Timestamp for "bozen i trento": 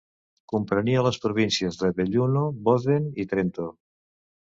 2.69-3.67